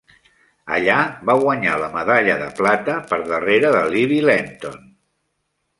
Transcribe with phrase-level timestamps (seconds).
[0.77, 0.95] Allà
[1.29, 4.83] va guanyar la medalla de plata, per darrere de Libby Lenton.